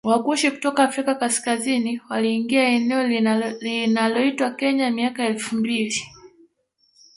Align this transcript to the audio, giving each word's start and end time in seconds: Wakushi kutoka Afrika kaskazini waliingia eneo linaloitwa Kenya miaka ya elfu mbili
Wakushi 0.03 0.51
kutoka 0.51 0.83
Afrika 0.83 1.15
kaskazini 1.15 2.01
waliingia 2.09 2.63
eneo 2.69 3.03
linaloitwa 3.61 4.51
Kenya 4.51 4.91
miaka 4.91 5.23
ya 5.23 5.29
elfu 5.29 5.55
mbili 5.55 6.01